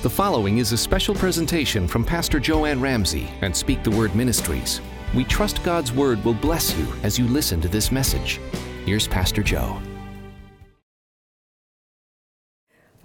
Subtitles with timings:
[0.00, 4.80] The following is a special presentation from Pastor Joanne Ramsey and Speak the Word Ministries.
[5.12, 8.40] We trust God's Word will bless you as you listen to this message.
[8.86, 9.82] Here's Pastor Joe.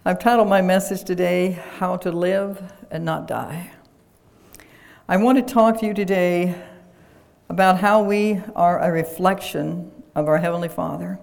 [0.06, 2.62] I've titled my message today, How to Live
[2.92, 3.72] and Not Die.
[5.10, 6.54] I want to talk to you today
[7.50, 11.18] about how we are a reflection of our Heavenly Father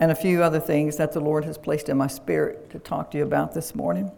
[0.00, 3.10] and a few other things that the Lord has placed in my spirit to talk
[3.10, 4.10] to you about this morning.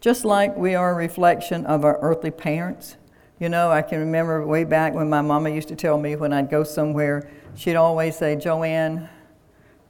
[0.00, 2.96] Just like we are a reflection of our earthly parents.
[3.40, 6.32] You know, I can remember way back when my mama used to tell me when
[6.32, 9.08] I'd go somewhere, she'd always say, Joanne,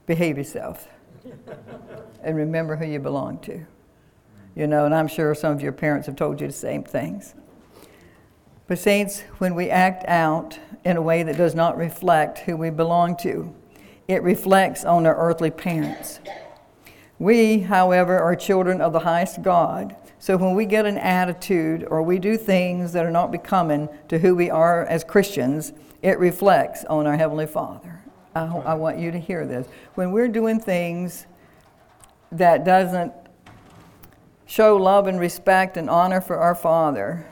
[0.07, 0.89] behave yourself.
[2.23, 3.65] and remember who you belong to.
[4.55, 7.35] You know, and I'm sure some of your parents have told you the same things.
[8.67, 12.71] But, saints, when we act out in a way that does not reflect who we
[12.71, 13.55] belong to,
[14.09, 16.21] it reflects on our earthly parents.
[17.19, 19.97] We, however, are children of the highest God.
[20.21, 24.19] So when we get an attitude or we do things that are not becoming to
[24.19, 28.01] who we are as Christians, it reflects on our Heavenly Father.
[28.35, 29.67] I, I want you to hear this.
[29.95, 31.27] When we're doing things
[32.31, 33.13] that doesn't
[34.47, 37.27] show love and respect and honor for our Father,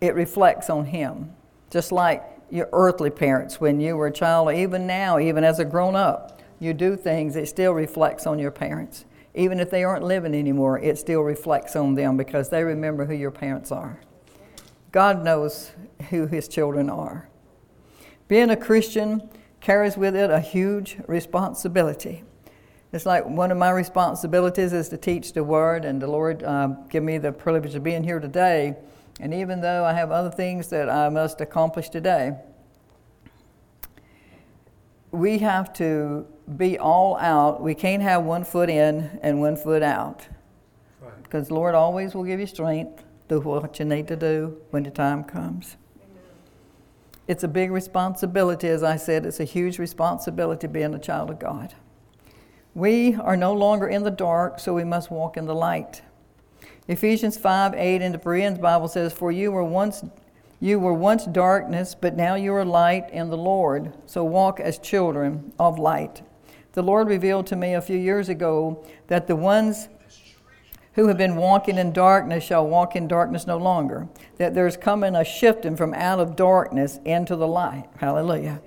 [0.00, 1.32] it reflects on Him.
[1.70, 5.58] Just like your earthly parents when you were a child, or even now, even as
[5.58, 9.04] a grown up, you do things, it still reflects on your parents.
[9.34, 13.14] Even if they aren't living anymore, it still reflects on them because they remember who
[13.14, 14.00] your parents are.
[14.92, 15.72] God knows
[16.10, 17.28] who His children are.
[18.28, 19.28] Being a Christian
[19.60, 22.22] carries with it a huge responsibility.
[22.92, 26.68] It's like one of my responsibilities is to teach the Word, and the Lord uh,
[26.88, 28.76] give me the privilege of being here today.
[29.18, 32.36] And even though I have other things that I must accomplish today,
[35.14, 36.26] we have to
[36.56, 37.62] be all out.
[37.62, 40.26] We can't have one foot in and one foot out.
[41.00, 41.22] Right.
[41.22, 44.60] Because the Lord always will give you strength to do what you need to do
[44.70, 45.76] when the time comes.
[46.02, 46.22] Amen.
[47.28, 51.38] It's a big responsibility, as I said, it's a huge responsibility being a child of
[51.38, 51.74] God.
[52.74, 56.02] We are no longer in the dark, so we must walk in the light.
[56.88, 60.04] Ephesians 5 8 in the Bereans Bible says, For you were once
[60.64, 63.92] you were once darkness, but now you are light in the Lord.
[64.06, 66.22] So walk as children of light.
[66.72, 69.88] The Lord revealed to me a few years ago that the ones
[70.94, 74.08] who have been walking in darkness shall walk in darkness no longer.
[74.38, 77.84] That there's coming a shifting from out of darkness into the light.
[77.98, 78.62] Hallelujah.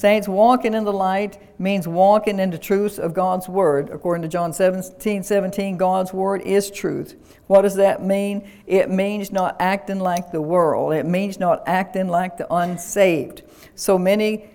[0.00, 3.90] Saints, walking in the light means walking in the truth of God's Word.
[3.90, 7.16] According to John 17 17, God's Word is truth.
[7.48, 8.50] What does that mean?
[8.66, 13.42] It means not acting like the world, it means not acting like the unsaved.
[13.74, 14.48] So many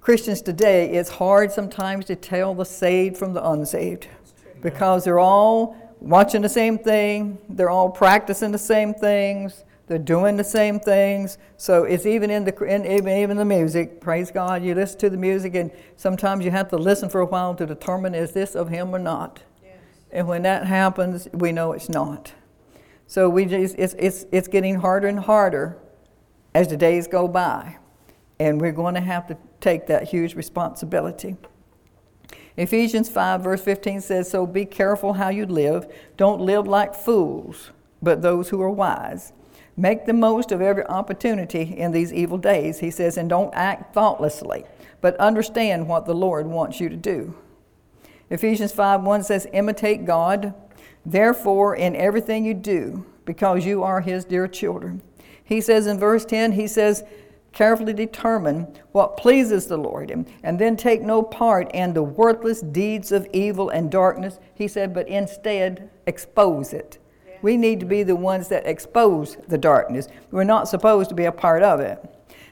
[0.00, 4.06] Christians today, it's hard sometimes to tell the saved from the unsaved
[4.60, 10.38] because they're all watching the same thing, they're all practicing the same things they're doing
[10.38, 11.36] the same things.
[11.58, 14.00] So it's even in the in, even, even the music.
[14.00, 14.64] Praise God.
[14.64, 17.66] You listen to the music, and sometimes you have to listen for a while to
[17.66, 19.42] determine is this of Him or not.
[19.62, 19.76] Yes.
[20.10, 22.32] And when that happens, we know it's not.
[23.06, 25.76] So we just, it's, it's, it's getting harder and harder
[26.54, 27.76] as the days go by.
[28.40, 31.36] And we're going to have to take that huge responsibility.
[32.56, 35.86] Ephesians 5, verse 15 says, So be careful how you live.
[36.16, 39.34] Don't live like fools, but those who are wise.
[39.76, 43.94] Make the most of every opportunity in these evil days, he says, and don't act
[43.94, 44.64] thoughtlessly,
[45.00, 47.34] but understand what the Lord wants you to do.
[48.30, 50.54] Ephesians 5 1 says, Imitate God,
[51.04, 55.02] therefore, in everything you do, because you are his dear children.
[55.42, 57.04] He says in verse 10, he says,
[57.52, 63.12] carefully determine what pleases the Lord, and, then take no part in the worthless deeds
[63.12, 64.38] of evil and darkness.
[64.54, 66.98] He said, but instead expose it.
[67.42, 70.08] We need to be the ones that expose the darkness.
[70.30, 71.98] We're not supposed to be a part of it.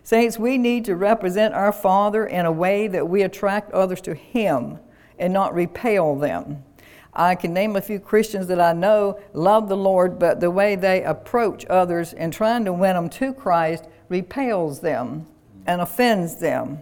[0.03, 4.15] Saints, we need to represent our Father in a way that we attract others to
[4.15, 4.79] Him
[5.19, 6.65] and not repel them.
[7.13, 10.75] I can name a few Christians that I know love the Lord, but the way
[10.75, 15.27] they approach others and trying to win them to Christ repels them
[15.67, 16.81] and offends them.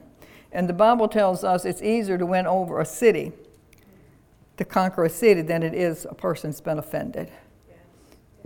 [0.52, 3.32] And the Bible tells us it's easier to win over a city,
[4.56, 7.30] to conquer a city, than it is a person that's been offended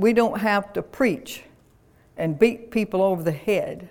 [0.02, 1.44] we don't have to preach
[2.16, 3.88] and beat people over the head.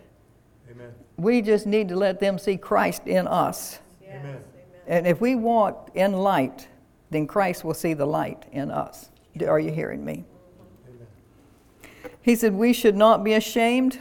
[0.69, 0.91] Amen.
[1.17, 3.79] We just need to let them see Christ in us.
[4.01, 4.17] Yes.
[4.19, 4.41] Amen.
[4.87, 6.67] And if we walk in light,
[7.09, 9.09] then Christ will see the light in us.
[9.47, 10.25] Are you hearing me?
[10.87, 11.07] Amen.
[12.21, 13.99] He said, We should not be ashamed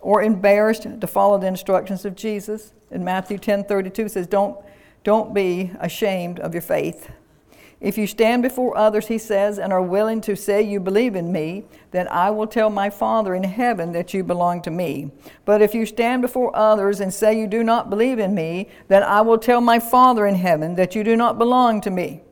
[0.00, 2.72] or embarrassed to follow the instructions of Jesus.
[2.90, 4.56] In Matthew 10 32 says, Don't,
[5.02, 7.10] don't be ashamed of your faith
[7.84, 11.30] If you stand before others, he says, and are willing to say you believe in
[11.30, 15.10] me, then I will tell my Father in heaven that you belong to me.
[15.44, 19.02] But if you stand before others and say you do not believe in me, then
[19.02, 22.22] I will tell my Father in heaven that you do not belong to me.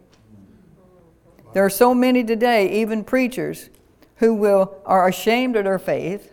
[1.52, 3.68] There are so many today, even preachers,
[4.16, 6.32] who will, are ashamed of their faith,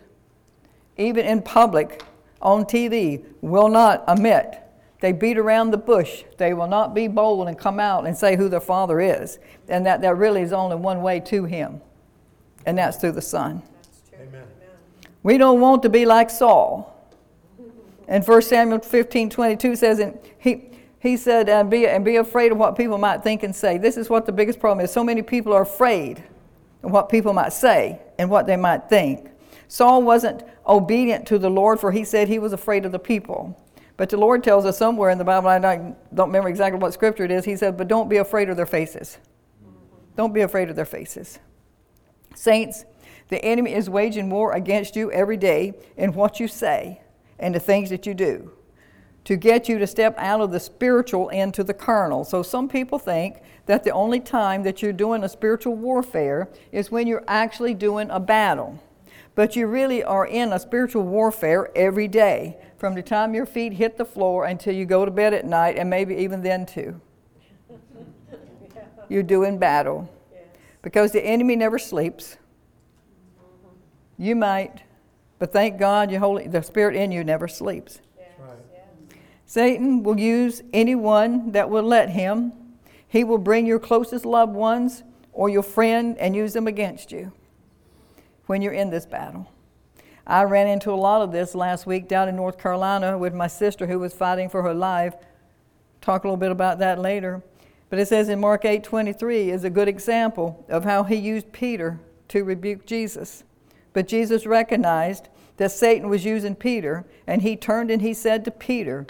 [0.95, 2.03] even in public,
[2.41, 4.63] on TV, will not admit
[4.99, 6.23] they beat around the bush.
[6.37, 9.39] They will not be bold and come out and say who their father is.
[9.67, 11.81] And that there really is only one way to him,
[12.65, 13.63] and that's through the Son.
[14.19, 14.43] Amen.
[15.23, 16.95] We don't want to be like Saul.
[18.07, 20.69] And 1 Samuel 15 22 says, and he,
[20.99, 23.77] he said, and be, and be afraid of what people might think and say.
[23.77, 24.91] This is what the biggest problem is.
[24.91, 26.23] So many people are afraid
[26.83, 29.29] of what people might say and what they might think.
[29.67, 33.55] Saul wasn't obedient to the Lord, for he said he was afraid of the people.
[33.99, 35.97] But the Lord tells us somewhere in the Bible, I don't
[36.29, 39.17] remember exactly what scripture it is, He said, but don't be afraid of their faces.
[40.15, 41.39] Don't be afraid of their faces.
[42.33, 42.85] Saints,
[43.27, 47.01] the enemy is waging war against you every day in what you say
[47.39, 48.53] and the things that you do
[49.25, 52.23] to get you to step out of the spiritual into the carnal.
[52.23, 56.89] So some people think that the only time that you're doing a spiritual warfare is
[56.89, 58.81] when you're actually doing a battle.
[59.35, 63.73] But you really are in a spiritual warfare every day from the time your feet
[63.73, 66.99] hit the floor until you go to bed at night, and maybe even then too.
[69.09, 70.09] You're doing battle.
[70.81, 72.37] Because the enemy never sleeps.
[74.17, 74.83] You might,
[75.39, 77.99] but thank God your Holy, the Spirit in you never sleeps.
[79.45, 82.53] Satan will use anyone that will let him.
[83.07, 85.03] He will bring your closest loved ones
[85.33, 87.31] or your friend and use them against you
[88.45, 89.51] when you're in this battle.
[90.29, 93.47] I ran into a lot of this last week down in North Carolina with my
[93.47, 95.15] sister who was fighting for her life.
[96.01, 97.41] Talk a little bit about that later.
[97.89, 101.99] But it says in Mark 8:23 is a good example of how he used Peter
[102.27, 103.43] to rebuke Jesus.
[103.91, 108.51] But Jesus recognized that Satan was using Peter, and he turned and he said to
[108.51, 109.07] Peter,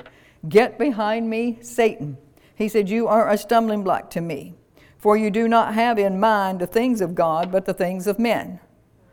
[0.47, 2.15] "Get behind me, Satan."
[2.55, 4.53] He said, "You are a stumbling block to me,
[4.97, 8.19] for you do not have in mind the things of God, but the things of
[8.19, 8.61] men."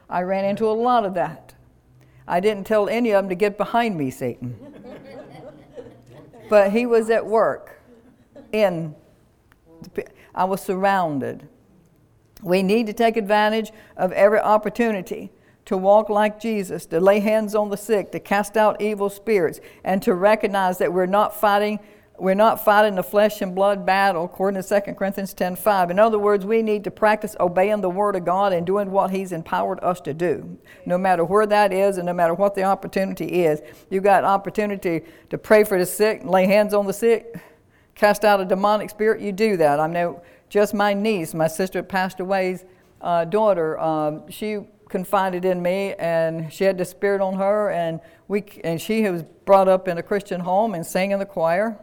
[0.09, 1.46] I ran into a lot of that.
[2.29, 4.57] I didn't tell any of them to get behind me, Satan.
[6.51, 7.81] but he was at work
[8.53, 8.95] in,
[10.35, 11.49] I was surrounded.
[12.43, 15.31] We need to take advantage of every opportunity
[15.67, 19.61] to walk like Jesus, to lay hands on the sick, to cast out evil spirits,
[19.85, 21.81] and to recognize that we're not fighting
[22.19, 25.91] we're not fighting a flesh and blood battle, according to 2 Corinthians 10.5.
[25.91, 29.11] In other words, we need to practice obeying the Word of God and doing what
[29.11, 32.63] He's empowered us to do, no matter where that is and no matter what the
[32.63, 33.61] opportunity is.
[33.91, 37.37] You've got opportunity to pray for the sick, lay hands on the sick,
[37.95, 39.81] cast out a demonic spirit, you do that.
[39.81, 42.65] I know just my niece, my sister passed away's
[43.01, 48.01] uh, daughter, um, she confided in me and she had the spirit on her and
[48.29, 51.77] we and she was brought up in a Christian home and sang in the choir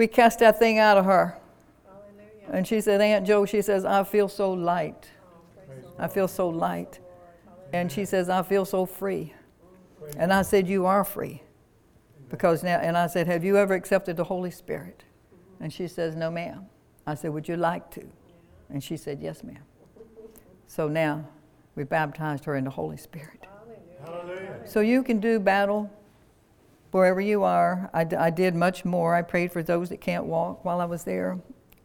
[0.00, 1.36] we cast that thing out of her.
[1.84, 2.56] Hallelujah.
[2.56, 5.10] And she said, Aunt Joe, she says, I feel so light.
[5.68, 7.00] Oh, I feel so light.
[7.74, 9.34] And she says, I feel so free.
[10.16, 11.42] And I said, You are free.
[12.30, 15.04] Because now, and I said, Have you ever accepted the Holy Spirit?
[15.04, 15.64] Mm-hmm.
[15.64, 16.64] And she says, No, ma'am.
[17.06, 18.06] I said, Would you like to?
[18.70, 19.64] And she said, Yes, ma'am.
[20.66, 21.28] So now
[21.74, 23.46] we baptized her in the Holy Spirit.
[24.02, 24.62] Hallelujah.
[24.64, 25.90] So you can do battle
[26.90, 27.90] wherever you are.
[27.92, 29.14] I, I did much more.
[29.14, 31.38] I prayed for those that can't walk while I was there,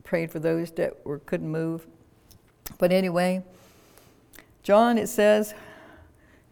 [0.03, 1.87] prayed for those that were, couldn't move.
[2.77, 3.43] But anyway,
[4.63, 5.51] John, it says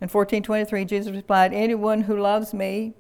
[0.02, 2.94] in 1423, Jesus replied, Anyone who loves me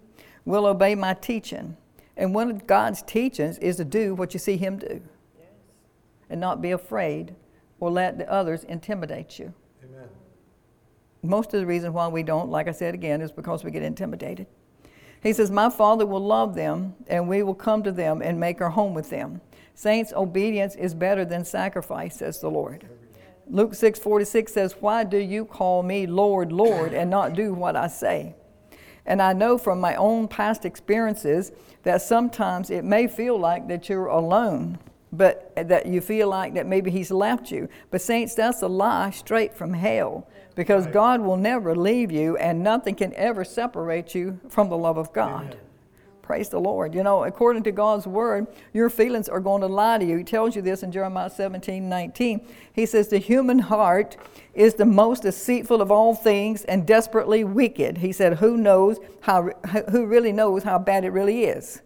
[0.45, 1.77] will obey my teaching.
[2.15, 5.01] And one of God's teachings is to do what you see Him do
[5.37, 5.47] yes.
[6.29, 7.35] and not be afraid
[7.79, 9.53] or let the others intimidate you.
[9.83, 10.07] Amen.
[11.21, 13.83] Most of the reason why we don't, like I said again, is because we get
[13.83, 14.47] intimidated.
[15.23, 18.59] He says, My Father will love them, and we will come to them and make
[18.59, 19.39] our home with them.
[19.73, 22.87] Saints, obedience is better than sacrifice, says the Lord.
[23.47, 27.75] Luke 6 46 says, Why do you call me Lord, Lord, and not do what
[27.77, 28.35] I say?
[29.05, 31.51] And I know from my own past experiences
[31.83, 34.77] that sometimes it may feel like that you're alone,
[35.11, 37.69] but that you feel like that maybe He's left you.
[37.91, 40.93] But, Saints, that's a lie straight from hell because right.
[40.93, 45.13] God will never leave you and nothing can ever separate you from the love of
[45.13, 45.45] God.
[45.45, 45.57] Amen.
[46.23, 46.95] Praise the Lord.
[46.95, 50.17] You know, according to God's word, your feelings are going to lie to you.
[50.17, 52.47] He tells you this in Jeremiah 17 19.
[52.71, 54.15] He says, The human heart
[54.53, 57.97] is the most deceitful of all things and desperately wicked.
[57.97, 59.49] He said, Who knows how,
[59.91, 61.81] who really knows how bad it really is?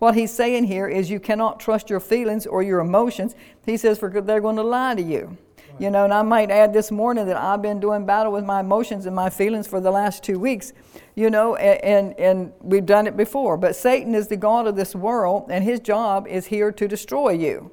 [0.00, 3.36] What he's saying here is you cannot trust your feelings or your emotions.
[3.64, 5.38] He says for they're going to lie to you.
[5.78, 8.60] You know, and I might add this morning that I've been doing battle with my
[8.60, 10.72] emotions and my feelings for the last two weeks,
[11.16, 13.56] you know, and, and, and we've done it before.
[13.56, 17.30] But Satan is the God of this world, and his job is here to destroy
[17.30, 17.72] you.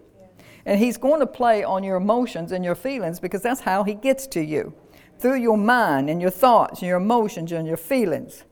[0.66, 3.94] And he's going to play on your emotions and your feelings because that's how he
[3.94, 4.74] gets to you
[5.20, 8.46] through your mind and your thoughts and your emotions and your feelings.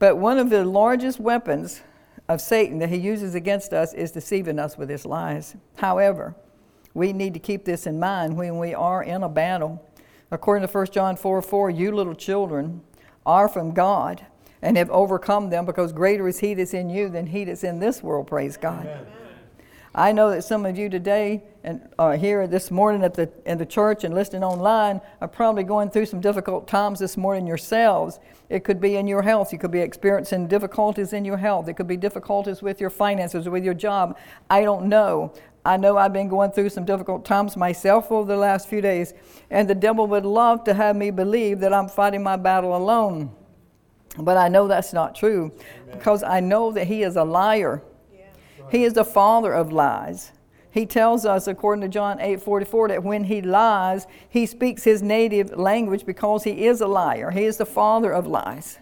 [0.00, 1.82] But one of the largest weapons
[2.28, 5.56] of Satan that he uses against us is deceiving us with his lies.
[5.76, 6.34] However,
[6.94, 9.84] we need to keep this in mind when we are in a battle.
[10.30, 12.82] According to 1 John 4 4, you little children
[13.24, 14.26] are from God
[14.62, 17.78] and have overcome them because greater is he that's in you than he that's in
[17.78, 18.86] this world, praise God.
[18.86, 19.06] Amen.
[19.98, 23.56] I know that some of you today and uh, here this morning at the, in
[23.56, 28.20] the church and listening online are probably going through some difficult times this morning yourselves.
[28.50, 29.54] It could be in your health.
[29.54, 31.66] You could be experiencing difficulties in your health.
[31.68, 34.18] It could be difficulties with your finances or with your job.
[34.50, 35.32] I don't know.
[35.64, 39.14] I know I've been going through some difficult times myself over the last few days,
[39.48, 43.34] and the devil would love to have me believe that I'm fighting my battle alone.
[44.18, 45.50] But I know that's not true
[45.84, 45.98] Amen.
[45.98, 47.82] because I know that he is a liar.
[48.70, 50.32] He is the father of lies.
[50.70, 55.02] He tells us, according to John 8 44, that when he lies, he speaks his
[55.02, 57.30] native language because he is a liar.
[57.30, 58.78] He is the father of lies.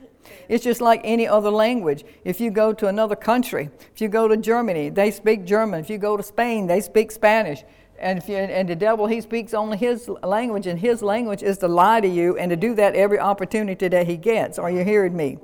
[0.49, 2.05] It's just like any other language.
[2.25, 5.81] If you go to another country, if you go to Germany, they speak German.
[5.81, 7.63] If you go to Spain, they speak Spanish.
[7.99, 11.69] And, you, and the devil, he speaks only his language, and his language is to
[11.69, 14.59] lie to you and to do that every opportunity that he gets.
[14.59, 15.39] Are you hearing me?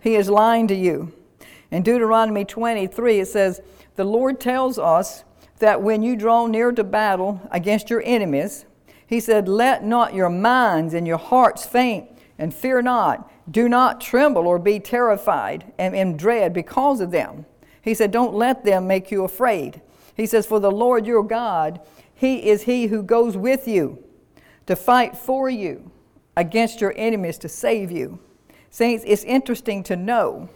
[0.00, 1.12] He is lying to you.
[1.70, 3.60] In Deuteronomy 23, it says,
[3.96, 5.24] the Lord tells us
[5.58, 8.64] that when you draw near to battle against your enemies,
[9.06, 12.08] He said, Let not your minds and your hearts faint,
[12.38, 13.30] and fear not.
[13.50, 17.46] Do not tremble or be terrified and in dread because of them.
[17.82, 19.80] He said, Don't let them make you afraid.
[20.14, 21.80] He says, For the Lord your God,
[22.14, 24.02] He is He who goes with you
[24.66, 25.90] to fight for you
[26.36, 28.18] against your enemies to save you.
[28.70, 30.48] Saints, it's interesting to know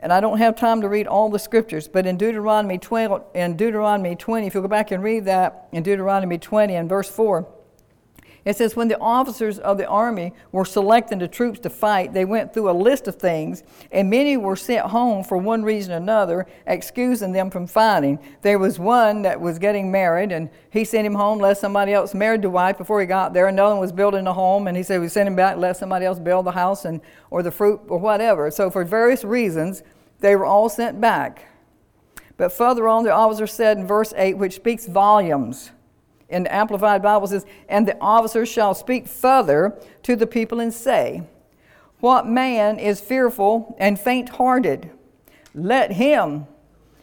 [0.00, 3.56] and I don't have time to read all the scriptures, but in Deuteronomy 20, in
[3.56, 7.46] Deuteronomy 20, if you go back and read that in Deuteronomy 20 and verse 4,
[8.44, 12.24] it says, When the officers of the army were selecting the troops to fight, they
[12.24, 15.96] went through a list of things, and many were sent home for one reason or
[15.96, 18.18] another, excusing them from fighting.
[18.42, 22.14] There was one that was getting married, and he sent him home, let somebody else
[22.14, 23.46] married the wife before he got there.
[23.46, 26.06] Another one was building a home, and he said, We sent him back, let somebody
[26.06, 28.50] else build the house and, or the fruit or whatever.
[28.50, 29.82] So, for various reasons,
[30.20, 31.46] they were all sent back.
[32.36, 35.72] But further on, the officer said in verse 8, which speaks volumes
[36.30, 40.72] in the Amplified Bible says, And the officer shall speak further to the people and
[40.72, 41.22] say,
[41.98, 44.90] What man is fearful and faint hearted?
[45.54, 46.46] Let him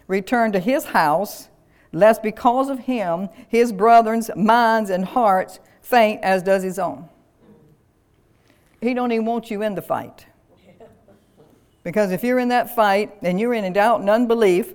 [0.07, 1.50] return to his house,
[1.91, 7.10] lest because of him his brethren's minds and hearts faint as does his own.
[8.81, 10.25] He don't even want you in the fight.
[11.84, 14.74] Because if you're in that fight and you're in doubt and unbelief,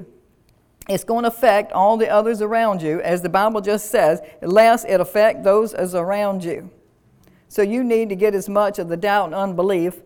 [0.88, 4.86] it's going to affect all the others around you, as the Bible just says, lest
[4.86, 6.70] it affect those as around you.
[7.48, 10.00] So you need to get as much of the doubt and unbelief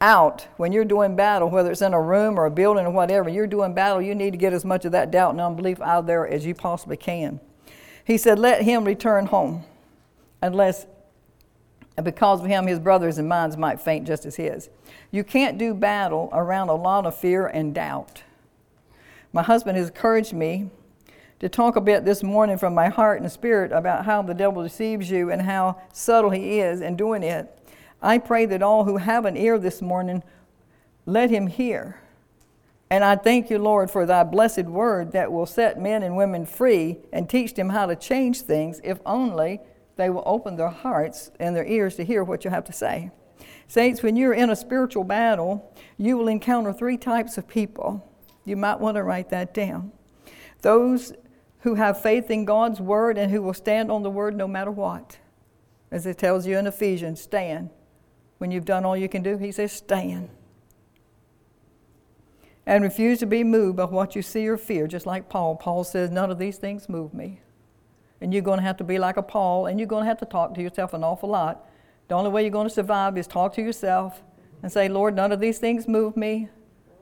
[0.00, 3.28] out when you're doing battle, whether it's in a room or a building or whatever.
[3.28, 6.06] You're doing battle, you need to get as much of that doubt and unbelief out
[6.06, 7.40] there as you possibly can.
[8.04, 9.64] He said, Let him return home,
[10.42, 10.86] unless
[12.02, 14.68] because of him his brothers and minds might faint just as his.
[15.10, 18.22] You can't do battle around a lot of fear and doubt.
[19.36, 20.70] My husband has encouraged me
[21.40, 24.62] to talk a bit this morning from my heart and spirit about how the devil
[24.62, 27.46] deceives you and how subtle he is in doing it.
[28.00, 30.22] I pray that all who have an ear this morning
[31.04, 32.00] let him hear.
[32.88, 36.46] And I thank you, Lord, for thy blessed word that will set men and women
[36.46, 39.60] free and teach them how to change things if only
[39.96, 43.10] they will open their hearts and their ears to hear what you have to say.
[43.68, 48.02] Saints, when you're in a spiritual battle, you will encounter three types of people.
[48.46, 49.92] You might want to write that down.
[50.62, 51.12] Those
[51.60, 54.70] who have faith in God's word and who will stand on the word no matter
[54.70, 55.18] what.
[55.90, 57.70] As it tells you in Ephesians, stand.
[58.38, 60.30] When you've done all you can do, he says, stand.
[62.66, 65.56] And refuse to be moved by what you see or fear, just like Paul.
[65.56, 67.40] Paul says, None of these things move me.
[68.20, 70.18] And you're going to have to be like a Paul, and you're going to have
[70.18, 71.68] to talk to yourself an awful lot.
[72.08, 74.22] The only way you're going to survive is talk to yourself
[74.62, 76.48] and say, Lord, none of these things move me.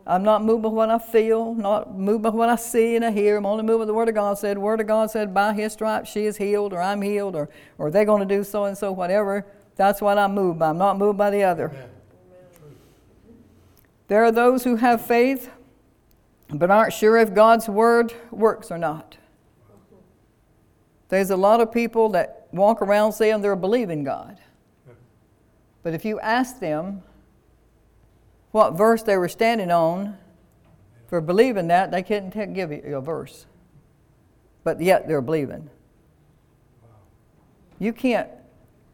[0.06, 3.11] I'm not moved by what I feel, not moved by what I see and I
[3.11, 3.37] hear.
[3.37, 4.56] I'm only moved by the Word of God said.
[4.56, 7.49] The Word of God said, by His stripes she is healed, or I'm healed, or,
[7.78, 9.46] or they're going to do so and so, whatever.
[9.76, 10.68] That's what I'm moved by.
[10.68, 11.68] I'm not moved by the other.
[11.68, 11.88] Amen.
[14.08, 15.50] There are those who have faith
[16.50, 19.16] but aren't sure if God's word works or not.
[21.08, 24.38] There's a lot of people that walk around saying they're believing God.
[25.82, 27.02] But if you ask them
[28.54, 30.16] what verse they were standing on
[31.08, 33.46] for believing that, they couldn't give you a verse.
[34.62, 35.68] But yet they're believing.
[37.80, 38.28] You can't,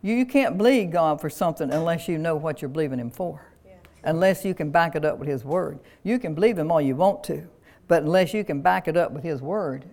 [0.00, 3.52] you can't believe God for something unless you know what you're believing Him for.
[4.02, 5.78] Unless you can back it up with His Word.
[6.04, 7.46] You can believe Him all you want to,
[7.86, 9.84] but unless you can back it up with His Word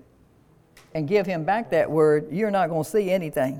[0.95, 3.59] and give Him back that Word, you're not going to see anything.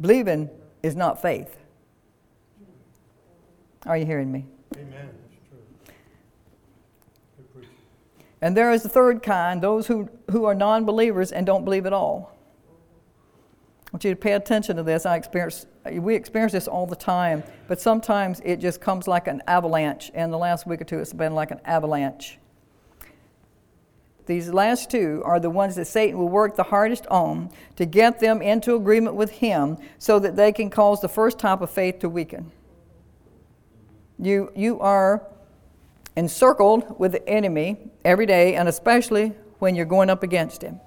[0.00, 0.50] Believing
[0.82, 1.56] is not faith.
[3.86, 4.46] Are you hearing me?
[4.76, 5.10] Amen.
[8.42, 11.86] And there is the third kind, those who, who are non believers and don't believe
[11.86, 12.32] at all.
[13.86, 15.06] I want you to pay attention to this.
[15.06, 19.42] I experience, we experience this all the time, but sometimes it just comes like an
[19.46, 20.10] avalanche.
[20.14, 22.38] And the last week or two, it's been like an avalanche.
[24.26, 28.18] These last two are the ones that Satan will work the hardest on to get
[28.18, 32.00] them into agreement with him so that they can cause the first type of faith
[32.00, 32.50] to weaken.
[34.18, 35.26] You, you are
[36.16, 40.80] encircled with the enemy every day, and especially when you're going up against him.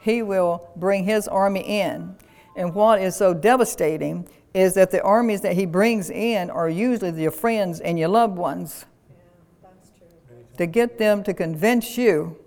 [0.00, 2.16] He will bring his army in.
[2.56, 7.20] And what is so devastating is that the armies that he brings in are usually
[7.20, 8.84] your friends and your loved ones.
[9.10, 12.38] Yeah, to get them to convince you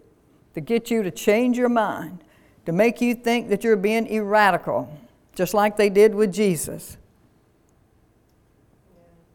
[0.57, 2.23] to get you to change your mind,
[2.65, 4.89] to make you think that you're being erratical,
[5.35, 6.97] just like they did with Jesus.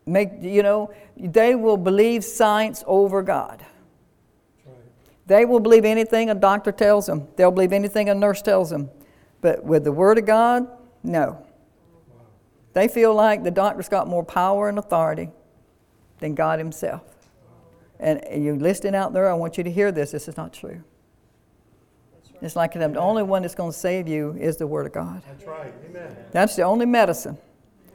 [0.05, 3.65] Make, you know, they will believe science over God.
[5.27, 7.29] They will believe anything a doctor tells them.
[7.37, 8.91] They'll believe anything a nurse tells them.
[9.41, 10.67] But with the Word of God,
[11.03, 11.47] no.
[12.73, 15.31] They feel like the doctor's got more power and authority
[16.19, 17.03] than God Himself.
[18.01, 20.11] And you're listening out there, I want you to hear this.
[20.11, 20.83] This is not true.
[22.41, 25.23] It's like the only one that's going to save you is the Word of God.
[25.25, 25.73] That's right.
[25.89, 26.17] Amen.
[26.33, 27.39] That's the only medicine.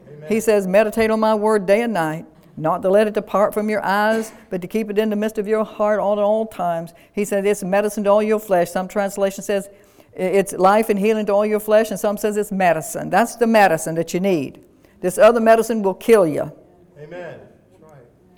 [0.09, 0.29] Amen.
[0.29, 3.69] He says, Meditate on my Word day and night, not to let it depart from
[3.69, 6.45] your eyes, but to keep it in the midst of your heart all at all
[6.45, 6.93] times.
[7.13, 8.71] He said, It's medicine to all your flesh.
[8.71, 9.69] Some translation says,
[10.13, 13.09] It's life and healing to all your flesh, and some says it's medicine.
[13.09, 14.63] That's the medicine that you need.
[15.01, 16.51] This other medicine will kill you.
[16.99, 17.39] Amen.
[17.79, 17.91] Right.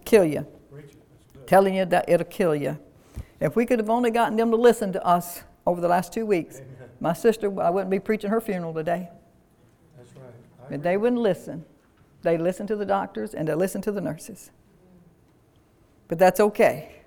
[0.05, 0.45] Kill you.
[1.47, 2.77] Telling you that it'll kill you.
[3.39, 6.25] If we could have only gotten them to listen to us, over the last two
[6.25, 6.57] weeks.
[6.57, 6.89] Amen.
[6.99, 9.09] My sister, I wouldn't be preaching her funeral today.
[10.69, 11.65] But they wouldn't listen.
[12.21, 14.51] They listen to the doctors and they listen to the nurses.
[16.07, 17.03] But that's okay.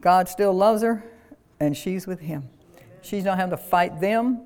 [0.00, 1.04] God still loves her
[1.58, 2.48] and she's with him.
[3.02, 4.42] She's not having to fight them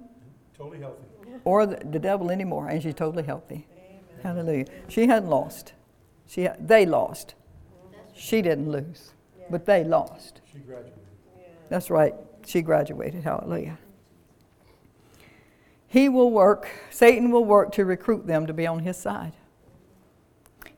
[0.56, 1.02] totally healthy.
[1.44, 3.66] or the, the devil anymore, and she's totally healthy.
[3.72, 4.00] Amen.
[4.22, 4.66] Hallelujah.
[4.88, 5.72] She hadn't lost.
[6.26, 7.34] She, they lost.
[8.14, 9.12] She didn't lose,
[9.50, 10.40] but they lost.
[10.52, 10.94] She graduated.
[11.68, 12.14] That's right
[12.46, 13.24] she graduated.
[13.24, 13.78] Hallelujah.
[15.94, 19.32] He will work, Satan will work to recruit them to be on his side.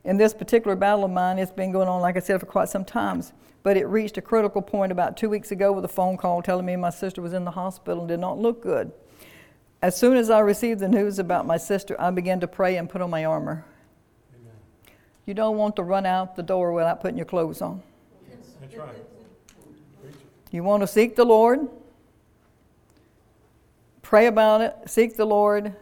[0.05, 2.69] In this particular battle of mine, it's been going on, like I said, for quite
[2.69, 3.33] some times.
[3.63, 6.67] But it reached a critical point about two weeks ago with a phone call telling
[6.67, 8.93] me my sister was in the hospital and did not look good.
[9.81, 12.87] As soon as I received the news about my sister, I began to pray and
[12.87, 13.65] put on my armor.
[14.39, 14.53] Amen.
[15.25, 17.83] You don't want to run out the door without putting your clothes on.
[18.29, 18.51] Yes.
[18.61, 18.97] That's right.
[20.51, 21.71] You want to seek the Lord?
[24.07, 25.75] Pray about it, seek the Lord,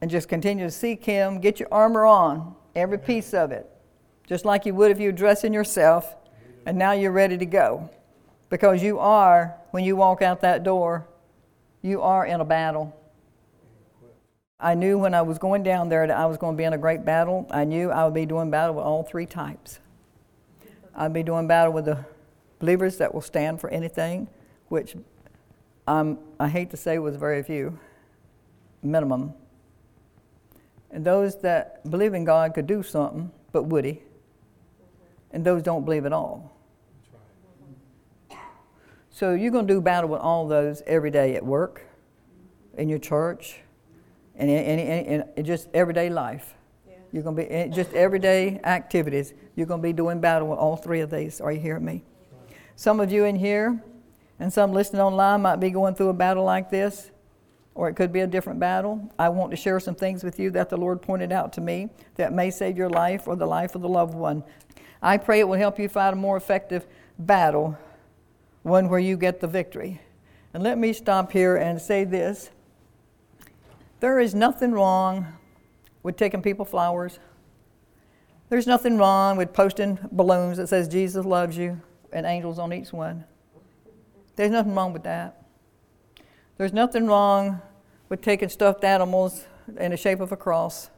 [0.00, 1.38] and just continue to seek Him.
[1.38, 3.70] Get your armor on, every piece of it,
[4.26, 6.16] just like you would if you were dressing yourself,
[6.66, 7.88] and now you're ready to go.
[8.50, 11.06] Because you are, when you walk out that door,
[11.82, 12.92] you are in a battle.
[14.58, 16.72] I knew when I was going down there that I was going to be in
[16.72, 17.46] a great battle.
[17.48, 19.78] I knew I would be doing battle with all three types.
[20.96, 22.04] I'd be doing battle with the
[22.58, 24.26] believers that will stand for anything,
[24.66, 24.96] which
[25.88, 27.78] um, I hate to say was very few,
[28.82, 29.32] minimum.
[30.90, 34.02] And those that believe in God could do something, but would he?
[35.32, 36.54] And those don't believe at all.
[39.10, 41.82] So you're going to do battle with all those every day at work,
[42.76, 43.60] in your church,
[44.36, 46.54] and in, in, in just everyday life.
[46.86, 46.96] Yeah.
[47.12, 49.32] You're going to be just everyday activities.
[49.56, 51.40] You're going to be doing battle with all three of these.
[51.40, 52.04] Are you hearing me?
[52.76, 53.82] Some of you in here
[54.40, 57.10] and some listening online might be going through a battle like this,
[57.74, 59.12] or it could be a different battle.
[59.18, 61.88] I want to share some things with you that the Lord pointed out to me
[62.16, 64.44] that may save your life or the life of the loved one.
[65.02, 66.86] I pray it will help you fight a more effective
[67.18, 67.78] battle,
[68.62, 70.00] one where you get the victory.
[70.54, 72.50] And let me stop here and say this
[74.00, 75.26] there is nothing wrong
[76.02, 77.18] with taking people flowers.
[78.48, 81.80] There's nothing wrong with posting balloons that says Jesus loves you
[82.12, 83.24] and angels on each one.
[84.38, 85.42] There's nothing wrong with that.
[86.58, 87.60] There's nothing wrong
[88.08, 89.46] with taking stuffed animals
[89.76, 90.90] in the shape of a cross.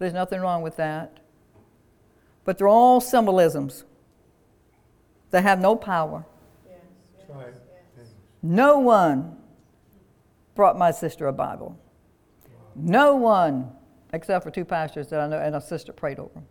[0.00, 1.20] There's nothing wrong with that.
[2.44, 3.84] But they're all symbolisms
[5.30, 6.26] that have no power.
[7.16, 7.54] That's right.
[8.42, 9.36] No one
[10.56, 11.78] brought my sister a Bible.
[12.74, 13.70] No one,
[14.12, 16.46] except for two pastors that I know, and a sister prayed over them.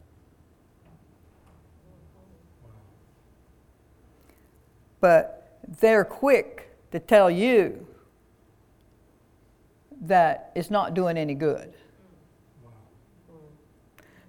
[5.02, 5.39] But
[5.80, 7.86] they're quick to tell you
[10.02, 11.74] that it's not doing any good.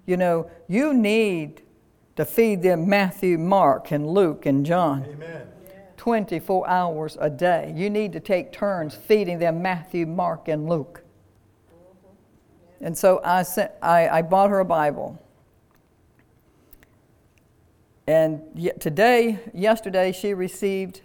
[0.05, 1.61] You know, you need
[2.15, 5.05] to feed them Matthew, Mark, and Luke, and John.
[5.09, 5.47] Amen.
[5.97, 7.71] 24 hours a day.
[7.75, 11.03] You need to take turns feeding them Matthew, Mark, and Luke.
[12.81, 15.21] And so I, sent, I, I bought her a Bible.
[18.07, 21.01] And yet today, yesterday, she received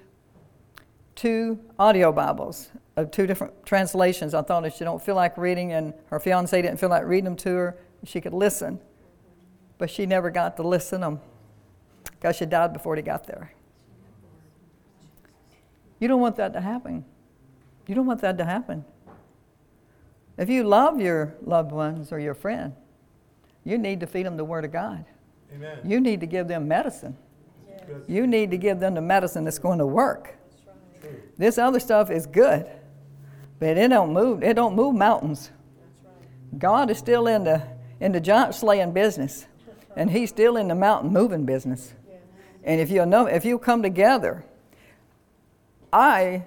[1.17, 4.35] two audio Bibles of two different translations.
[4.35, 7.25] I thought if she don't feel like reading, and her fiance didn't feel like reading
[7.25, 8.79] them to her, she could listen.
[9.79, 11.21] But she never got to listen them
[12.05, 13.53] because she died before they got there.
[15.99, 17.05] You don't want that to happen.
[17.87, 18.85] You don't want that to happen.
[20.37, 22.75] If you love your loved ones or your friend,
[23.65, 25.05] you need to feed them the Word of God.
[25.55, 25.79] Amen.
[25.85, 27.17] You need to give them medicine.
[27.87, 28.05] Good.
[28.07, 30.37] You need to give them the medicine that's going to work.
[31.39, 32.67] This other stuff is good,
[33.59, 34.43] but it don't move.
[34.43, 35.51] It don't move mountains.
[36.59, 37.63] God is still in the
[38.01, 39.47] in the giant slaying business,
[39.97, 41.95] and He's still in the mountain moving business.
[42.65, 44.45] And if you know, if you come together,
[45.93, 46.45] I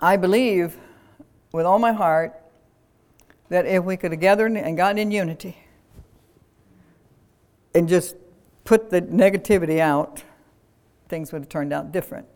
[0.00, 0.76] I believe
[1.52, 2.40] with all my heart
[3.48, 5.56] that if we could have gathered and gotten in unity
[7.74, 8.16] and just
[8.64, 10.22] put the negativity out,
[11.08, 12.26] things would have turned out different.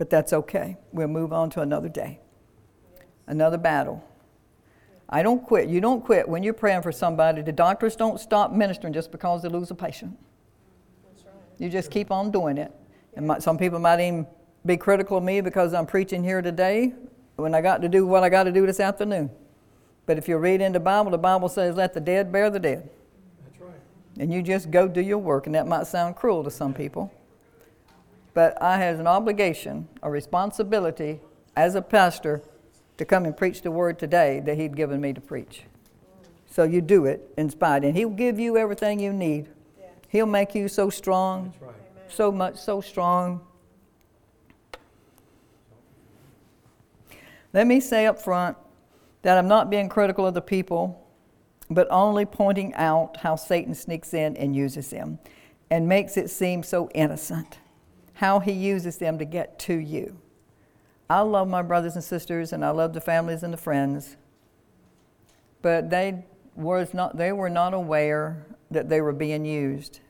[0.00, 0.78] But that's okay.
[0.92, 2.20] We'll move on to another day,
[3.26, 4.02] another battle.
[5.10, 5.68] I don't quit.
[5.68, 7.42] You don't quit when you're praying for somebody.
[7.42, 10.16] The doctors don't stop ministering just because they lose a patient.
[11.58, 12.72] You just keep on doing it.
[13.12, 14.26] And my, some people might even
[14.64, 16.94] be critical of me because I'm preaching here today
[17.36, 19.28] when I got to do what I got to do this afternoon.
[20.06, 22.58] But if you read in the Bible, the Bible says, let the dead bury the
[22.58, 22.88] dead.
[23.44, 23.74] That's right.
[24.18, 25.44] And you just go do your work.
[25.44, 27.12] And that might sound cruel to some people.
[28.34, 31.20] But I have an obligation, a responsibility
[31.56, 32.42] as a pastor
[32.96, 35.62] to come and preach the word today that He'd given me to preach.
[36.46, 37.84] So you do it in spite.
[37.84, 39.48] And He'll give you everything you need.
[40.08, 41.72] He'll make you so strong, right.
[42.08, 43.40] so much, so strong.
[47.52, 48.56] Let me say up front
[49.22, 51.06] that I'm not being critical of the people,
[51.70, 55.20] but only pointing out how Satan sneaks in and uses them
[55.70, 57.59] and makes it seem so innocent,
[58.20, 60.14] how he uses them to get to you.
[61.08, 64.18] I love my brothers and sisters and I love the families and the friends,
[65.62, 70.00] but they, was not, they were not aware that they were being used.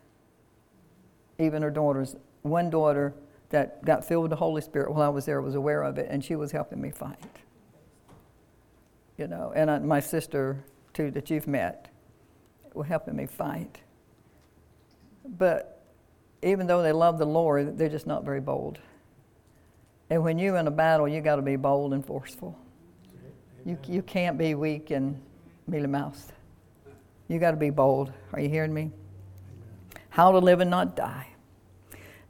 [1.39, 3.15] Even her daughters, one daughter
[3.51, 6.09] that got filled with the Holy Spirit while I was there was aware of it,
[6.11, 7.17] and she was helping me fight.
[9.17, 11.87] You know, and I, my sister, too, that you've met,
[12.75, 13.83] were helping me fight.
[15.25, 15.80] But
[16.43, 18.79] even though they love the Lord, they're just not very bold.
[20.09, 22.59] And when you're in a battle, you got to be bold and forceful.
[23.65, 25.21] You, you can't be weak and
[25.67, 26.33] mealy mouthed.
[27.29, 28.13] You got to be bold.
[28.33, 28.91] Are you hearing me?
[30.09, 31.29] How to live and not die.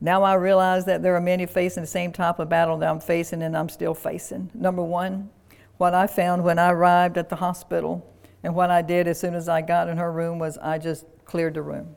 [0.01, 3.01] Now I realize that there are many facing the same type of battle that I'm
[3.01, 4.51] facing and I'm still facing.
[4.55, 5.31] Number one,
[5.79, 8.07] what I found when I arrived at the hospital
[8.43, 11.05] and what I did as soon as I got in her room was I just
[11.25, 11.95] cleared the room.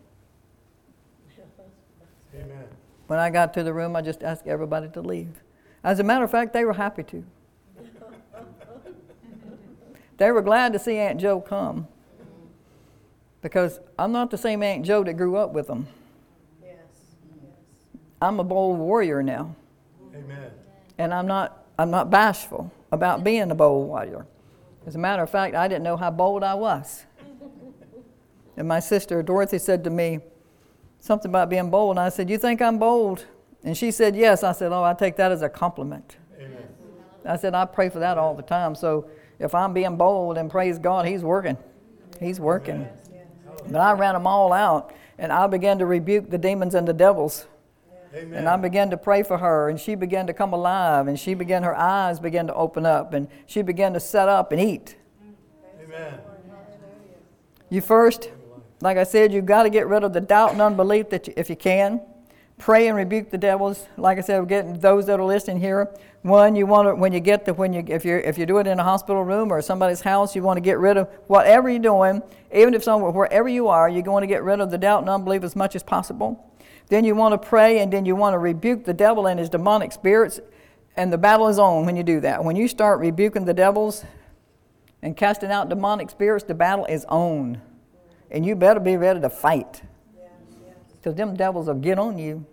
[2.35, 2.65] Amen.
[3.13, 5.43] When I got to the room, I just asked everybody to leave.
[5.83, 7.23] As a matter of fact, they were happy to.
[10.17, 11.87] they were glad to see Aunt Joe come
[13.43, 15.85] because I'm not the same Aunt Joe that grew up with them.
[16.59, 16.73] Yes,
[17.39, 17.51] yes.
[18.19, 19.55] I'm a bold warrior now,
[20.15, 20.49] Amen.
[20.97, 24.25] and I'm not, I'm not bashful about being a bold warrior.
[24.87, 27.05] As a matter of fact, I didn't know how bold I was.
[28.57, 30.19] And my sister Dorothy said to me
[31.03, 33.25] something about being bold, and I said, You think I'm bold?
[33.63, 34.41] And she said, Yes.
[34.41, 36.15] I said, Oh, I take that as a compliment.
[36.39, 36.67] Amen.
[37.25, 38.73] I said, I pray for that all the time.
[38.73, 41.57] So if I'm being bold and praise God, He's working.
[42.19, 42.87] He's working.
[43.69, 46.93] But I ran them all out, and I began to rebuke the demons and the
[46.93, 47.47] devils.
[48.15, 48.39] Amen.
[48.39, 51.33] And I began to pray for her, and she began to come alive, and she
[51.33, 54.95] began, her eyes began to open up, and she began to set up and eat.
[55.81, 56.19] Amen.
[57.69, 58.29] You first,
[58.83, 61.33] Like I said, you've got to get rid of the doubt and unbelief that you,
[61.37, 62.01] if you can.
[62.57, 63.87] Pray and rebuke the devils.
[63.95, 65.89] Like I said, we're getting those that are listening here.
[66.21, 68.57] One, you want to when you get the when you if you if you do
[68.57, 71.69] it in a hospital room or somebody's house, you want to get rid of whatever
[71.69, 72.21] you're doing,
[72.53, 75.09] even if somewhere wherever you are, you're going to get rid of the doubt and
[75.09, 76.53] unbelief as much as possible.
[76.89, 79.49] Then you want to pray and then you want to rebuke the devil and his
[79.49, 80.41] demonic spirits,
[80.97, 82.43] and the battle is on when you do that.
[82.43, 84.03] When you start rebuking the devils
[85.01, 87.61] and casting out demonic spirits, the battle is on,
[88.33, 89.83] and you better be ready to fight
[90.97, 92.45] because them devils will get on you.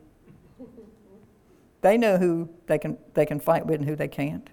[1.80, 4.48] They know who they can, they can fight with and who they can't.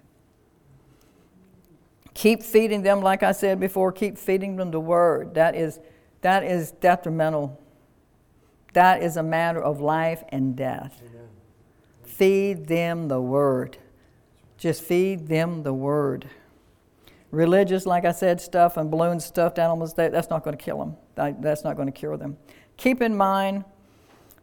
[2.14, 5.34] Keep feeding them, like I said before, keep feeding them the word.
[5.34, 5.78] That is,
[6.22, 7.60] that is detrimental.
[8.72, 11.02] That is a matter of life and death.
[11.06, 11.28] Amen.
[12.04, 13.76] Feed them the word.
[14.56, 16.28] Just feed them the word.
[17.30, 20.78] Religious, like I said, stuff and balloons, stuffed animals, that, that's not going to kill
[20.78, 20.96] them.
[21.14, 22.38] That, that's not going to cure them.
[22.76, 23.64] Keep in mind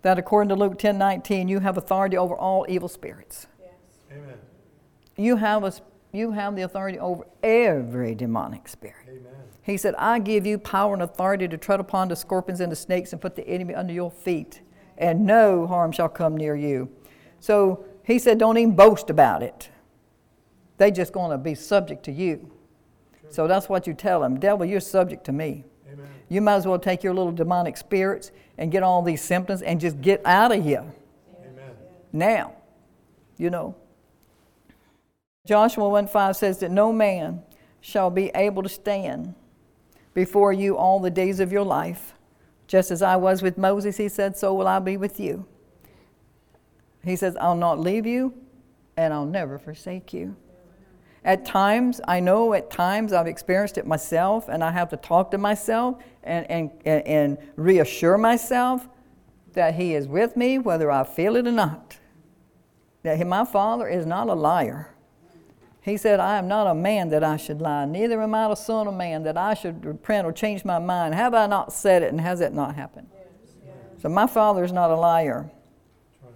[0.03, 3.47] that according to Luke 10 19, you have authority over all evil spirits.
[3.59, 3.71] Yes.
[4.11, 4.37] Amen.
[5.17, 5.73] You have, a,
[6.11, 9.07] you have the authority over every demonic spirit.
[9.07, 9.33] Amen.
[9.63, 12.75] He said, I give you power and authority to tread upon the scorpions and the
[12.75, 14.61] snakes and put the enemy under your feet,
[14.95, 16.87] and no harm shall come near you.
[17.39, 19.69] So he said, Don't even boast about it.
[20.77, 22.51] They just going to be subject to you.
[23.29, 24.39] So that's what you tell them.
[24.39, 25.63] Devil, you're subject to me.
[25.91, 26.07] Amen.
[26.29, 29.79] You might as well take your little demonic spirits and get all these symptoms and
[29.79, 30.85] just get out of here
[31.39, 31.71] Amen.
[32.13, 32.53] now.
[33.37, 33.75] You know.
[35.45, 37.43] Joshua 1 5 says that no man
[37.81, 39.35] shall be able to stand
[40.13, 42.13] before you all the days of your life.
[42.67, 45.45] Just as I was with Moses, he said, so will I be with you.
[47.03, 48.33] He says, I'll not leave you
[48.97, 50.35] and I'll never forsake you.
[51.25, 55.31] At times, I know at times I've experienced it myself, and I have to talk
[55.31, 58.87] to myself and, and, and, and reassure myself
[59.53, 61.97] that He is with me, whether I feel it or not.
[63.01, 64.91] That he, my Father is not a liar.
[65.81, 68.55] He said, I am not a man that I should lie, neither am I the
[68.55, 71.15] Son of Man that I should repent or change my mind.
[71.15, 73.07] Have I not said it, and has it not happened?
[73.99, 75.49] So my Father is not a liar.
[76.21, 76.33] Right.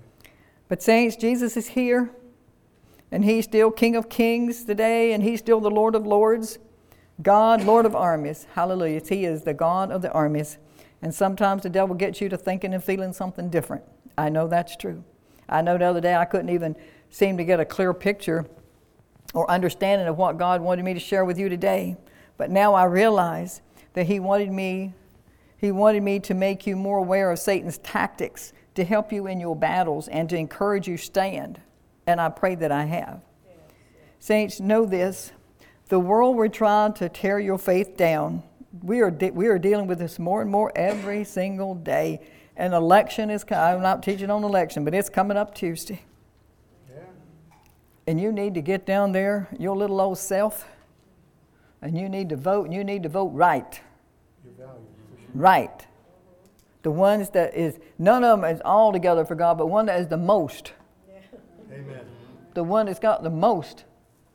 [0.68, 2.10] But, saints, Jesus is here,
[3.12, 6.60] and He's still King of Kings today, and He's still the Lord of Lords,
[7.22, 8.48] God, Lord of armies.
[8.54, 9.02] Hallelujah.
[9.08, 10.58] He is the God of the armies.
[11.02, 13.84] And sometimes the devil gets you to thinking and feeling something different.
[14.18, 15.04] I know that's true.
[15.48, 16.76] I know the other day I couldn't even
[17.10, 18.46] seem to get a clear picture
[19.34, 21.98] or understanding of what God wanted me to share with you today.
[22.38, 23.62] But now I realize
[23.94, 24.94] that He wanted me,
[25.58, 29.40] He wanted me to make you more aware of Satan's tactics to help you in
[29.40, 31.60] your battles and to encourage you stand.
[32.10, 33.22] And I pray that I have.
[34.18, 35.32] Saints, know this.
[35.90, 38.42] The world will try to tear your faith down.
[38.82, 42.22] We are, de- we are dealing with this more and more every single day.
[42.58, 43.76] An election is coming.
[43.76, 46.02] I'm not teaching on election, but it's coming up Tuesday.
[46.90, 47.04] Yeah.
[48.08, 50.68] And you need to get down there, your little old self,
[51.80, 53.80] and you need to vote, and you need to vote right.
[54.44, 54.82] Your value.
[55.14, 55.30] for sure.
[55.36, 55.86] Right.
[56.82, 60.00] The ones that is, none of them is all together for God, but one that
[60.00, 60.74] is the most.
[61.72, 62.06] Amen.
[62.54, 63.86] The one that's got the most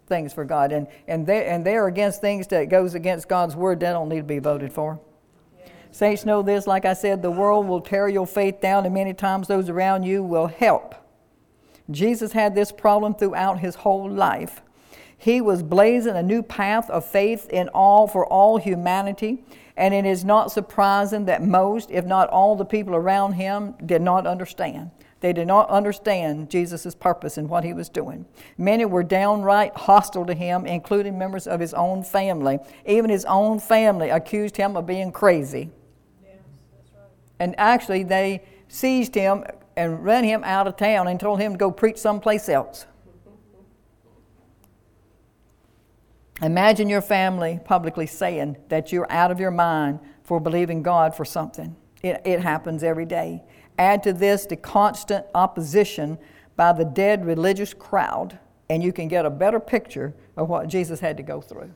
[0.07, 0.73] things for God.
[0.73, 4.19] And, and, they, and they're against things that goes against God's word, that don't need
[4.19, 5.01] to be voted for.
[5.91, 9.15] Saints know this, like I said, the world will tear your faith down, and many
[9.15, 10.97] times those around you will help.
[11.91, 14.61] Jesus had this problem throughout his whole life.
[15.17, 19.45] He was blazing a new path of faith in all for all humanity,
[19.77, 24.03] and it is not surprising that most, if not all, the people around him did
[24.03, 24.91] not understand.
[25.25, 28.27] They did not understand Jesus' purpose and what he was doing.
[28.59, 32.59] Many were downright hostile to him, including members of his own family.
[32.85, 35.71] Even his own family accused him of being crazy.
[36.23, 36.37] Yes,
[36.93, 37.09] right.
[37.39, 39.45] And actually, they seized him
[39.79, 42.85] and ran him out of town and told him to go preach someplace else.
[46.43, 51.25] Imagine your family publicly saying that you're out of your mind for believing God for
[51.25, 51.75] something.
[52.03, 53.43] It, it happens every day.
[53.79, 56.19] Add to this the constant opposition
[56.57, 58.39] by the dead religious crowd,
[58.71, 61.73] and you can get a better picture of what Jesus had to go through.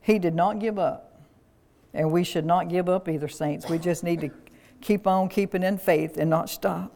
[0.00, 1.20] He did not give up,
[1.92, 3.68] and we should not give up either, saints.
[3.68, 4.30] We just need to
[4.80, 6.92] keep on keeping in faith and not stop.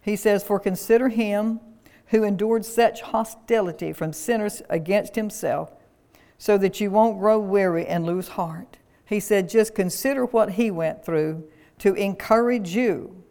[0.00, 1.60] He says, For consider him
[2.06, 5.72] who endured such hostility from sinners against himself,
[6.36, 8.78] so that you won't grow weary and lose heart.
[9.04, 11.44] He said, Just consider what he went through
[11.82, 13.24] to encourage you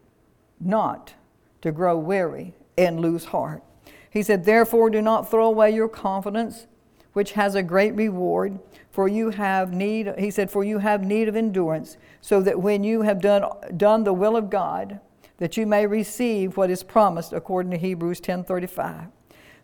[0.60, 1.14] not
[1.62, 3.64] to grow weary and lose heart.
[4.10, 6.68] He said, Therefore, do not throw away your confidence,
[7.14, 8.60] which has a great reward.
[8.90, 12.84] For you have need, he said, for you have need of endurance, so that when
[12.84, 13.46] you have done,
[13.78, 15.00] done the will of God,
[15.38, 19.08] that you may receive what is promised according to Hebrews 10:35.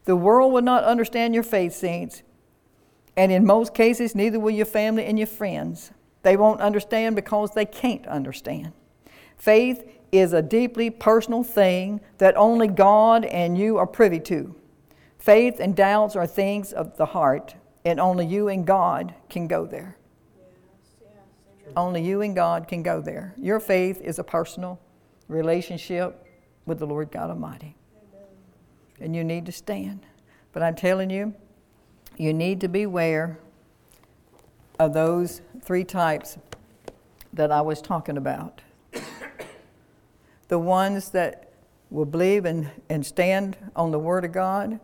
[0.05, 2.23] The world will not understand your faith, saints,
[3.17, 5.91] and in most cases, neither will your family and your friends.
[6.27, 8.73] They won't understand because they can't understand.
[9.37, 14.53] Faith is a deeply personal thing that only God and you are privy to.
[15.17, 19.65] Faith and doubts are things of the heart, and only you and God can go
[19.65, 19.95] there.
[21.77, 23.33] Only you and God can go there.
[23.37, 24.81] Your faith is a personal
[25.29, 26.27] relationship
[26.65, 27.77] with the Lord God Almighty.
[28.99, 30.05] And you need to stand.
[30.51, 31.33] But I'm telling you,
[32.17, 33.39] you need to beware
[34.79, 36.37] of those three types
[37.33, 38.61] that I was talking about.
[40.47, 41.51] the ones that
[41.89, 44.79] will believe and, and stand on the Word of God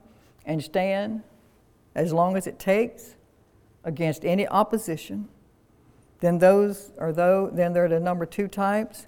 [0.46, 1.24] and stand
[1.96, 3.15] as long as it takes
[3.86, 5.30] against any opposition.
[6.19, 9.08] Then those are those, then there are the number two types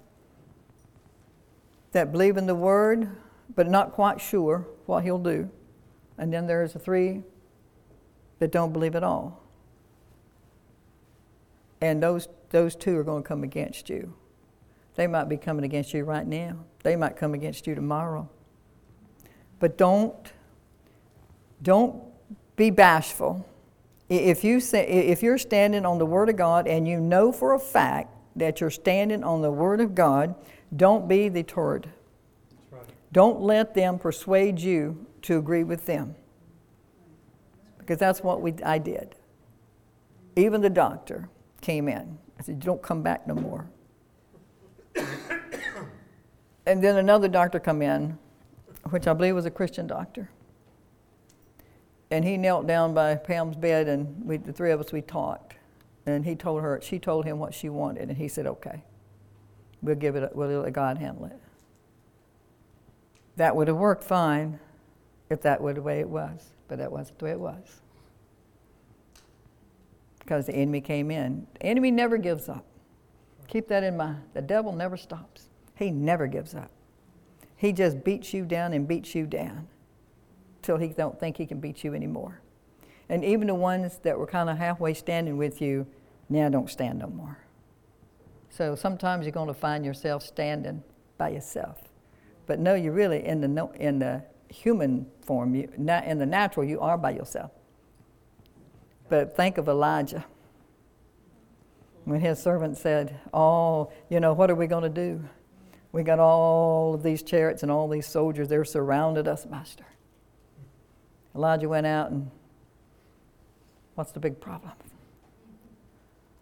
[1.92, 3.14] that believe in the Word
[3.54, 5.50] but not quite sure what He'll do.
[6.16, 7.22] And then there's the three
[8.38, 9.45] that don't believe at all.
[11.80, 14.14] And those, those two are going to come against you.
[14.94, 18.28] They might be coming against you right now, they might come against you tomorrow.
[19.58, 20.32] But don't,
[21.62, 22.02] don't
[22.56, 23.46] be bashful.
[24.08, 27.54] If, you say, if you're standing on the Word of God and you know for
[27.54, 30.34] a fact that you're standing on the Word of God,
[30.74, 31.88] don't be deterred.
[32.70, 32.94] That's right.
[33.12, 36.14] Don't let them persuade you to agree with them.
[37.78, 39.16] Because that's what we, I did.
[40.36, 41.28] Even the doctor
[41.66, 42.16] came in.
[42.38, 43.66] I said, You don't come back no more.
[46.64, 48.16] and then another doctor come in,
[48.90, 50.30] which I believe was a Christian doctor.
[52.12, 55.56] And he knelt down by Pam's bed, and we, the three of us, we talked.
[56.06, 58.84] And he told her, she told him what she wanted, and he said, Okay,
[59.82, 61.40] we'll give it, we'll let God handle it.
[63.34, 64.60] That would have worked fine
[65.30, 67.80] if that were the way it was, but that wasn't the way it was.
[70.26, 71.46] Because the enemy came in.
[71.54, 72.64] The enemy never gives up.
[73.46, 74.22] Keep that in mind.
[74.34, 76.72] The devil never stops, he never gives up.
[77.56, 79.68] He just beats you down and beats you down
[80.62, 82.40] till he don't think he can beat you anymore.
[83.08, 85.86] And even the ones that were kind of halfway standing with you
[86.28, 87.38] now don't stand no more.
[88.50, 90.82] So sometimes you're going to find yourself standing
[91.18, 91.80] by yourself.
[92.46, 95.54] But no, you're really in the, in the human form.
[95.54, 97.52] You, not in the natural, you are by yourself.
[99.08, 100.24] But think of Elijah.
[102.04, 105.24] When his servant said, Oh, you know, what are we going to do?
[105.92, 108.48] We got all of these chariots and all these soldiers.
[108.48, 109.86] They're surrounded us, Master.
[111.34, 112.30] Elijah went out and
[113.94, 114.72] what's the big problem?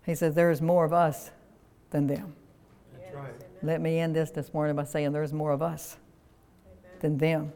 [0.04, 1.30] He said, There is more of us
[1.90, 2.34] than them.
[2.92, 3.32] That's right.
[3.62, 5.96] Let me end this this morning by saying there's more of us
[7.00, 7.52] than them.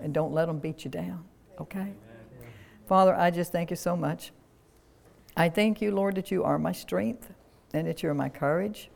[0.00, 1.24] And don't let them beat you down,
[1.60, 1.92] okay?
[2.86, 4.30] Father, I just thank you so much.
[5.38, 7.32] I thank you, Lord, that you are my strength
[7.72, 8.90] and that you're my courage.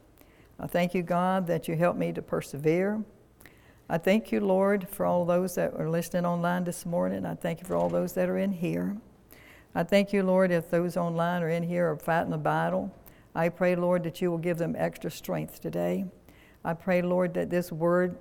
[0.59, 3.05] I thank you, God, that you help me to persevere.
[3.89, 7.25] I thank you, Lord, for all those that are listening online this morning.
[7.25, 8.97] I thank you for all those that are in here.
[9.77, 12.93] I thank you, Lord, if those online or in here are fighting a battle.
[13.37, 16.07] I pray, Lord, that you will give them extra strength today.
[16.65, 18.19] I pray, Lord, that this word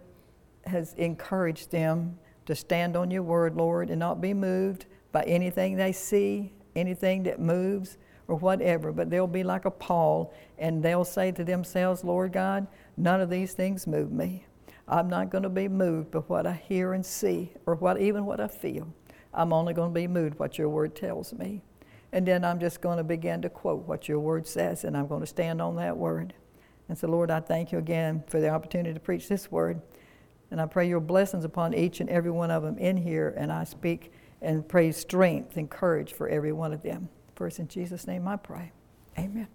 [0.67, 5.75] has encouraged them to stand on your word, Lord, and not be moved by anything
[5.75, 7.97] they see, anything that moves,
[8.31, 8.93] or whatever.
[8.93, 12.65] But they'll be like a Paul, and they'll say to themselves, Lord God,
[12.95, 14.45] none of these things move me.
[14.87, 18.25] I'm not going to be moved by what I hear and see, or what even
[18.25, 18.87] what I feel.
[19.33, 21.61] I'm only going to be moved what your word tells me.
[22.13, 25.07] And then I'm just going to begin to quote what your word says, and I'm
[25.07, 26.33] going to stand on that word.
[26.87, 29.81] And so, Lord, I thank you again for the opportunity to preach this word.
[30.51, 33.33] And I pray your blessings upon each and every one of them in here.
[33.37, 37.09] And I speak and pray strength and courage for every one of them.
[37.41, 38.71] First, in Jesus' name I pray.
[39.17, 39.47] Amen.